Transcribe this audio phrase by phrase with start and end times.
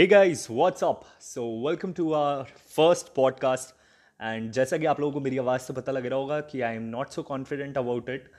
[0.00, 1.04] Guys, what's up?
[1.20, 2.46] So welcome to our
[2.78, 3.66] first podcast.
[4.22, 6.76] And जैसा कि आप लोगों को मेरी आवाज़ से पता लग रहा होगा कि I
[6.76, 8.30] am not so confident about it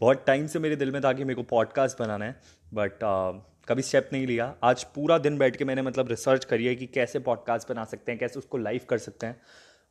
[0.00, 2.40] बहुत टाइम से मेरे दिल में था कि मेरे को पॉडकास्ट बनाना है
[2.74, 6.66] बट uh, कभी स्टेप नहीं लिया। आज पूरा दिन बैठ के मैंने मतलब रिसर्च करी
[6.66, 9.40] है कि कैसे पॉडकास्ट बना सकते हैं कैसे उसको लाइव कर सकते हैं।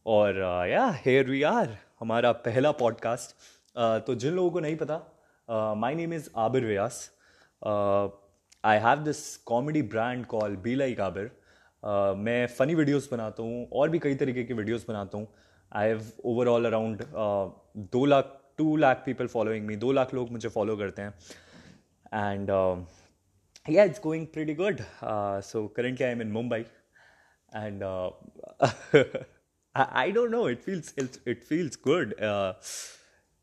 [0.06, 0.40] और
[0.70, 3.36] या हेयर वी आर हमारा पहला पॉडकास्ट
[3.80, 5.00] uh, तो जिन लोगों को नहीं पता
[5.78, 7.12] my name is Abir Vyas
[8.64, 9.22] I have this
[9.52, 11.32] comedy brand call be like Abir
[12.24, 15.28] मैं फ़नी वीडियोस बनाता हूँ और भी कई तरीके की वीडियोस बनाता हूँ
[15.72, 17.04] आई हैव ओवरऑल अराउंड
[17.94, 21.14] दो lakh two lakh people following me दो लाख लोग मुझे फॉलो करते हैं
[22.34, 22.50] and
[23.70, 24.82] yeah it's going pretty good
[25.52, 26.66] so currently I am in Mumbai
[27.56, 27.84] and
[29.76, 30.48] I don't know.
[30.48, 32.22] It feels it, it feels good.
[32.22, 32.54] Uh,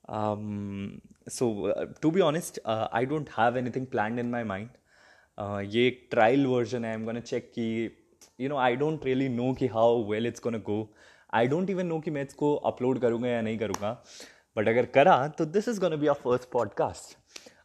[0.09, 4.71] um, so uh, to be honest, uh, I don't have anything planned in my mind.
[5.39, 7.65] Uh, ये एक trial version है am gonna check कि
[8.41, 10.77] you know I don't really know कि how well it's gonna go
[11.35, 13.91] I don't even know कि मैं इसको upload करूँगा या नहीं करूँगा.
[14.57, 17.17] बट अगर करा तो this is gonna be our first podcast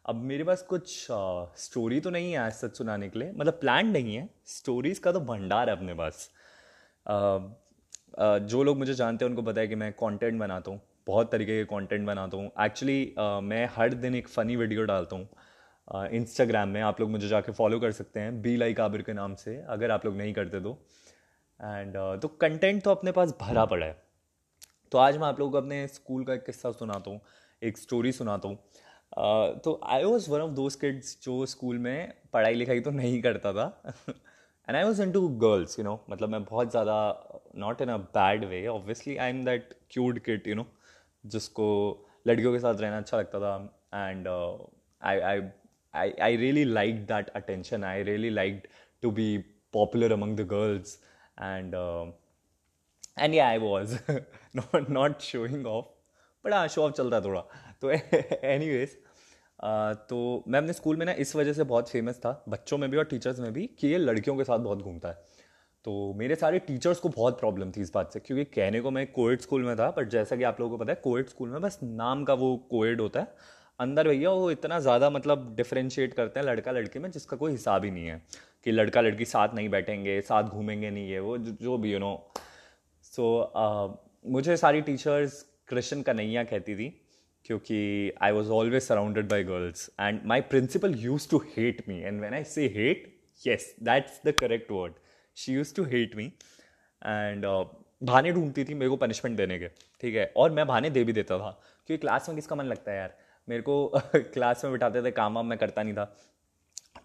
[0.05, 3.31] अब मेरे पास कुछ स्टोरी uh, तो नहीं है आज सच सुनाने के लिए.
[3.31, 4.27] मतलब प्लान नहीं है.
[4.47, 6.29] स्टोरीज़ का तो भंडार है अपने पास.
[7.05, 7.39] Uh,
[8.47, 10.81] जो लोग मुझे जानते हैं उनको पता है कि मैं कंटेंट बनाता हूँ.
[11.07, 12.51] बहुत तरीके के कंटेंट बनाता हूँ.
[12.61, 13.13] एक्चुअली
[13.43, 15.27] मैं हर दिन एक फ़नी वीडियो डालता हूँ.
[15.91, 19.35] इंस्टाग्राम में आप लोग मुझे जाके फॉलो कर सकते हैं बी लाइक आबिर के नाम
[19.35, 20.71] से अगर आप लोग नहीं करते तो।
[21.59, 24.01] एंड तो कंटेंट तो अपने पास भरा पड़ा है।
[24.91, 27.19] तो आज मैं आप लोगों को अपने स्कूल का एक किस्सा सुनाता हूँ
[27.61, 32.13] एक स्टोरी सुनाता हूँ। uh, तो I was one of those kids जो स्कूल में
[32.33, 33.65] पढ़ाई लिखाई तो नहीं करता था।
[34.67, 36.97] And I was into girls you know मतलब मैं बहुत ज़्यादा
[37.59, 40.65] not in a bad way obviously I am that cute kid you know
[41.23, 41.67] जिसको
[42.25, 43.55] लड़कियों के साथ रहना अच्छा लगता था।
[44.09, 44.27] And
[45.01, 45.41] I I
[45.93, 47.83] I, I really liked that attention.
[47.83, 48.67] I really liked
[49.03, 50.99] to be popular among the girls.
[51.37, 52.05] And uh,
[53.17, 53.99] and yeah, I was
[54.53, 55.87] not not showing off.
[56.45, 57.41] But हाँ show off चल रहा थोड़ा
[57.81, 57.91] तो
[58.47, 58.95] any ways
[60.09, 62.97] तो मैं अपने school में ना इस वजह से बहुत फ़ेमस था बच्चों में भी
[62.97, 65.29] और टीचर्स में भी कि ये लड़कियों के साथ बहुत घूमता है
[65.85, 69.05] तो मेरे सारे टीचर्स को बहुत प्रॉब्लम थी इस बात से क्योंकि कहने को मैं
[69.11, 71.61] कोविड स्कूल में था बट जैसा कि आप लोगों को पता है कोविड स्कूल में
[71.61, 73.35] बस नाम का वो कोविड होता है
[73.81, 77.85] अंदर भैया वो इतना ज़्यादा मतलब डिफ्रेंशिएट करते हैं लड़का लड़की में, जिसका कोई हिसाब
[77.85, 78.21] ही नहीं है
[78.65, 82.13] कि लड़का लड़की साथ नहीं बैठेंगे, साथ घूमेंगे नहीं है वो जो भी यू नो
[83.05, 86.89] सो मुझे सारी टीचर्स कृष्ण कन्हैया कहती थी
[87.45, 87.79] क्योंकि
[88.21, 92.33] I was always surrounded by girls and my principal used to hate me and when
[92.33, 93.07] I say hate
[93.41, 94.93] yes that's the correct word
[95.37, 97.45] she used to hate me and
[98.03, 99.67] बहाने ढूंढती थी मेरे को पनिशमेंट देने के,
[100.01, 100.31] ठीक है?
[100.37, 101.49] और मैं बहाने दे भी देता था,
[101.87, 103.13] क्योंकि क्लास में किसका मन लगता है यार?
[103.47, 106.15] मेरे को क्लास में बिठाते थे, काम वाम मैं करता नहीं था।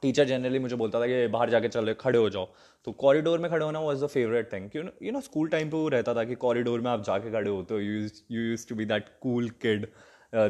[0.03, 2.49] टीचर जनरली मुझे बोलता था कि बाहर जाके चल, खड़े हो जाओ।
[2.87, 5.77] तो कॉरिडोर में खड़े होना वॉज़ द फेवरेट थिंग क्यों यू नो स्कूल टाइम पे
[5.77, 8.75] वो रहता था कि कॉरिडोर में आप जाके खड़े होते हो। You you used to
[8.75, 9.87] be that cool kid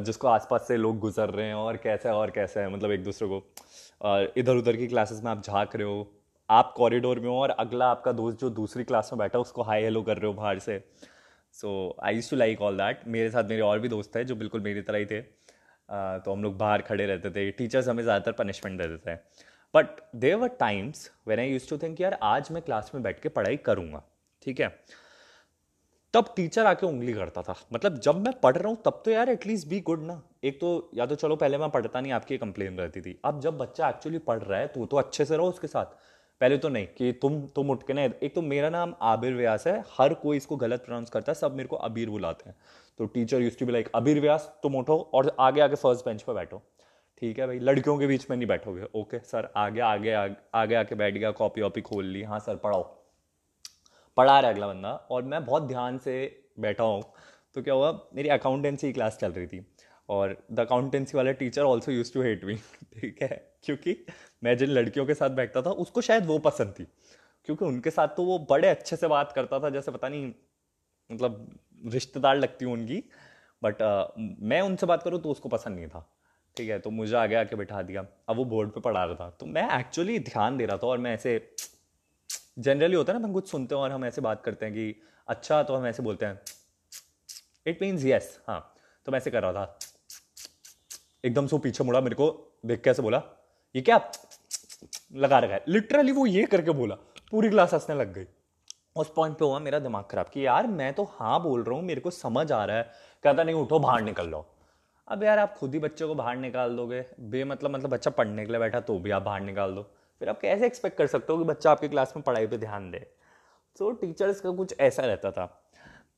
[0.04, 3.28] जिसको आसपास से लोग गुजर रहे हैं, और कैसे और कैसे है मतलब एक दूसरे
[3.28, 3.42] को।
[4.00, 6.12] और इधर उधर की क्लासेस में आप झाँक रहे हो,
[6.48, 9.82] आप कॉरिडोर में हो, और अगला आपका दोस्त जो दूसरी क्लास में बैठा उसको हाई
[9.82, 10.78] हेलो कर रहे हो बाहर से।
[11.54, 14.36] So I used to like all that मेरे साथ मेरे और भी दोस्त थे जो
[14.36, 15.20] बिल्कुल मेरी तरह ही थे।
[15.88, 19.16] तो हम लोग बाहर खड़े रहते थे टीचर्स हमें ज़्यादातर पनिशमेंट देते थे
[19.74, 23.20] but there were times when I used to think यार, आज मैं क्लास में बैठ
[23.20, 24.02] के पढ़ाई करूँगा।
[24.42, 24.68] ठीक है?
[26.14, 29.28] तब टीचर आके उंगली करता था। मतलब जब मैं पढ़ रहा हूँ, तब तो यार
[29.28, 32.78] एटलीस्ट बी गुड ना। एक तो या तो चलो, पहले मैं पढ़ता नहीं, आपकी कंप्लेन
[32.78, 35.48] रहती थी। अब जब बच्चा एक्चुअली पढ़ रहा है तो वो तो अच्छे से रहो
[35.48, 35.96] उसके साथ।
[36.40, 39.66] पहले तो नहीं कि तुम तुम उठ के ना एक तो मेरा नाम आबिर व्यास
[39.66, 42.56] है हर कोई इसको गलत प्रोनाउंस करता है सब मेरे को अबीर बुलाते हैं।
[42.98, 46.22] तो teacher used to be like Abir Vyas तुम उठो और आगे आगे फ़र्स्ट बेंच
[46.22, 46.62] पर बैठो।
[47.22, 50.74] ठीक है भाई लड़कियों के बीच में नहीं बैठोगे। ओके सर आगे आगे आगे, आगे
[50.74, 52.82] आके बैठ गया कॉपी वॉपी खोल ली। हाँ सर पढ़ाओ।
[54.16, 56.14] पढ़ा रहा अगला बंदा और मैं बहुत ध्यान से
[56.60, 57.02] बैठा हूँ।
[57.56, 59.66] तो क्या हुआ मेरी अकाउंटेंसी क्लास चल रही थी।
[60.08, 62.54] और द अकाउंटेंसी वाला teacher also used to hate me
[63.00, 63.56] ठीक है?
[63.64, 63.96] क्योंकि
[64.44, 66.86] मैं जिन लड़कियों के साथ बैठता था उसको शायद वो पसंद थी।
[67.44, 70.32] क्योंकि उनके साथ तो वो बड़े अच्छे से बात करता था जैसे पता नहीं
[71.10, 73.02] मतलब रिश्तेदार लगती हूँ उनकी
[73.62, 76.06] बट uh, मैं उनसे बात करूँ तो उसको पसंद नहीं था।
[76.56, 79.30] ठीक है तो मुझे आगे आके बैठा दिया। अब वो बोर्ड पे पढ़ा रहा था।
[79.30, 81.38] तो मैं एक्चुअली ध्यान दे रहा था और मैं ऐसे
[82.58, 85.02] जनरली होता है ना हम कुछ सुनते हैं और हम ऐसे बात करते हैं कि
[85.28, 86.40] अच्छा तो हम ऐसे बोलते हैं
[87.66, 88.60] इट मीन्स यस हाँ
[89.06, 89.78] तो मैं ऐसे कर रहा था।
[91.26, 92.30] एकदम से पीछे मुड़ा, मेरे को
[92.66, 93.22] देख के ऐसे बोला,
[93.74, 94.00] ये क्या
[95.14, 95.64] लगा रखा है?
[95.68, 96.94] लिटरली वो ये करके बोला,
[97.30, 98.26] पूरी क्लास हंसने लग गई।
[98.96, 101.84] उस पॉइंट पे हुआ, मेरा दिमाग खराब कि यार, मैं तो हाँ बोल रहा हूँ,
[101.84, 102.90] मेरे को समझ आ रहा है।
[103.24, 104.46] कहता, नहीं, उठो, बाहर निकल लो
[105.08, 108.44] अब यार, आप खुद ही बच्चे को बाहर निकाल दोगे। बे मतलब मतलब बच्चा पढ़ने
[108.46, 109.82] के लिए बैठा तो भी आप बाहर निकाल दो।
[110.20, 112.90] फिर आप कैसे एक्सपेक्ट कर सकते हो कि बच्चा आपकी क्लास में पढ़ाई पे ध्यान
[112.90, 112.98] दे?
[113.78, 115.46] तो टीचर्स का कुछ ऐसा रहता था।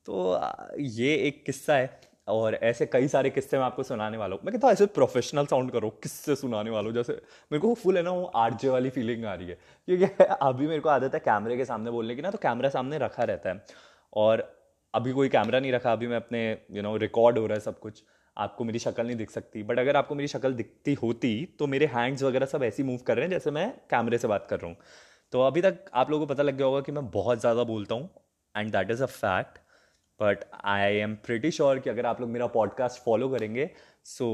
[0.07, 0.41] तो
[0.79, 4.53] ये एक किस्सा है। और ऐसे कई सारे किस्से मैं आपको सुनाने वाला हूँ। मैं
[4.53, 8.03] कहता हूँ, ऐसे प्रोफेशनल साउंड करो, किससे सुनाने वाला हूँ। जैसे मेरे को फुल है
[8.03, 9.59] ना, वो आरजे वाली फीलिंग आ रही है।
[9.89, 12.99] क्योंकि अभी मेरे को आदत है कैमरे के सामने बोलने की ना तो कैमरा सामने
[12.99, 13.65] रखा रहता है।
[14.13, 14.45] और
[14.95, 16.41] अभी कोई कैमरा नहीं रखा, अभी मैं अपने
[16.73, 18.03] यू नो रिकॉर्ड हो रहा है सब कुछ।
[18.37, 21.87] आपको मेरी शक्ल नहीं दिख सकती। बट अगर आपको मेरी शक्ल दिखती होती तो मेरे
[21.87, 24.67] हैंड्स वगैरह सब ऐसी मूव कर रहे हैं, जैसे मैं कैमरे से बात कर रहा
[24.67, 24.77] हूँ।
[25.33, 27.95] तो अभी तक आप लोगों को पता लग गया होगा कि मैं बहुत ज़्यादा बोलता
[27.95, 28.11] हूँ।
[28.55, 29.59] And that is a fact
[30.21, 33.71] but I am pretty sure कि अगर आप लोग मेरा पॉडकास्ट फॉलो करेंगे
[34.05, 34.27] सो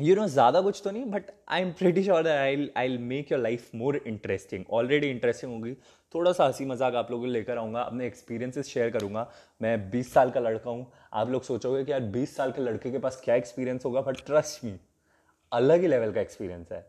[0.00, 3.40] यू नो ज़्यादा कुछ तो नहीं but I am pretty sure I I make your
[3.40, 5.74] life more interesting already interesting होगी।
[6.14, 9.30] थोड़ा सा हँसी मज़ाक आप लोगों को लेकर आऊँगा, अपने एक्सपीरियंसेस शेयर करूँगा।
[9.62, 12.90] मैं 20 साल का लड़का हूँ। आप लोग सोचोगे कि यार 20 साल के लड़के
[12.90, 14.00] के पास क्या एक्सपीरियंस होगा?
[14.00, 14.78] बट ट्रस्ट मी
[15.52, 16.80] अलग ही लेवल का एक्सपीरियंस है।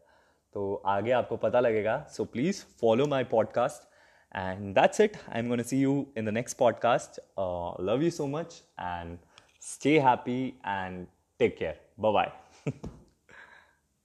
[0.54, 3.90] तो आगे आपको पता लगेगा। So please follow my podcast
[4.36, 5.18] And that's it.
[5.32, 7.20] I'm going to see you in the next podcast.
[7.38, 9.18] Uh, love you so much and
[9.60, 11.08] stay happy and
[11.40, 11.78] take care.
[11.98, 12.32] Bye bye.